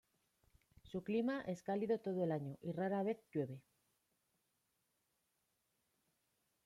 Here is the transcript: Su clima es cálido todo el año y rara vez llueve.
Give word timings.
Su 0.81 1.03
clima 1.03 1.41
es 1.41 1.61
cálido 1.61 1.99
todo 1.99 2.23
el 2.23 2.31
año 2.31 2.57
y 2.63 2.71
rara 2.71 3.03
vez 3.03 3.19
llueve. 3.31 3.61